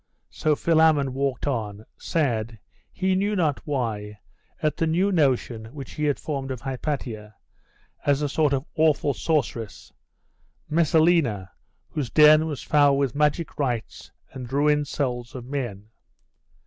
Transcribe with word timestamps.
So 0.31 0.55
Philammon 0.55 1.13
walked 1.13 1.45
on, 1.45 1.85
sad, 1.95 2.57
he 2.91 3.13
knew 3.13 3.35
not 3.35 3.67
why, 3.67 4.17
at 4.59 4.75
the 4.77 4.87
new 4.87 5.11
notion 5.11 5.65
which 5.65 5.91
he 5.91 6.05
had 6.05 6.17
formed 6.17 6.49
of 6.49 6.59
Hypatia, 6.61 7.35
as 8.03 8.23
a 8.23 8.27
sort 8.27 8.51
of 8.51 8.65
awful 8.75 9.13
sorceress 9.13 9.93
Messalina, 10.67 11.51
whose 11.87 12.09
den 12.09 12.47
was 12.47 12.63
foul 12.63 12.97
with 12.97 13.13
magic 13.13 13.59
rites 13.59 14.11
and 14.31 14.51
ruined 14.51 14.87
souls 14.87 15.35
of 15.35 15.45
men. 15.45 15.91